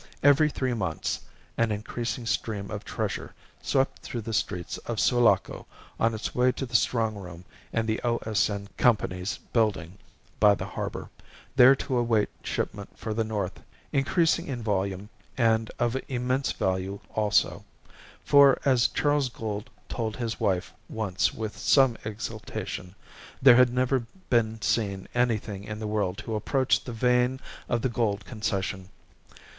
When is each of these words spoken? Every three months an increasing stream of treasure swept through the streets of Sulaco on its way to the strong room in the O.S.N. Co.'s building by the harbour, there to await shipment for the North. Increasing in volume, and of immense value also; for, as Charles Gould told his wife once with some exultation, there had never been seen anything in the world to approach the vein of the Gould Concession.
Every 0.23 0.49
three 0.49 0.73
months 0.73 1.19
an 1.59 1.71
increasing 1.71 2.25
stream 2.25 2.71
of 2.71 2.83
treasure 2.83 3.35
swept 3.61 3.99
through 4.01 4.21
the 4.21 4.33
streets 4.33 4.79
of 4.79 4.99
Sulaco 4.99 5.67
on 5.99 6.15
its 6.15 6.33
way 6.33 6.51
to 6.53 6.65
the 6.65 6.75
strong 6.75 7.13
room 7.13 7.45
in 7.71 7.85
the 7.85 8.01
O.S.N. 8.03 8.69
Co.'s 8.79 9.37
building 9.53 9.99
by 10.39 10.55
the 10.55 10.65
harbour, 10.65 11.11
there 11.55 11.75
to 11.75 11.97
await 11.97 12.29
shipment 12.43 12.97
for 12.97 13.13
the 13.13 13.23
North. 13.23 13.61
Increasing 13.93 14.47
in 14.47 14.63
volume, 14.63 15.09
and 15.37 15.69
of 15.77 15.95
immense 16.07 16.51
value 16.51 16.99
also; 17.13 17.63
for, 18.25 18.57
as 18.65 18.87
Charles 18.87 19.29
Gould 19.29 19.69
told 19.87 20.15
his 20.15 20.39
wife 20.39 20.73
once 20.89 21.31
with 21.31 21.55
some 21.55 21.95
exultation, 22.03 22.95
there 23.39 23.55
had 23.57 23.71
never 23.71 24.07
been 24.31 24.59
seen 24.63 25.07
anything 25.13 25.63
in 25.63 25.77
the 25.77 25.85
world 25.85 26.17
to 26.17 26.33
approach 26.33 26.83
the 26.85 26.91
vein 26.91 27.39
of 27.69 27.83
the 27.83 27.89
Gould 27.89 28.25
Concession. 28.25 28.89